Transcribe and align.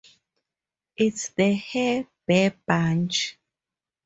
It's 0.97 1.29
the 1.29 1.53
Hair 1.53 2.07
Bear 2.25 2.55
Bunch! 2.65 3.37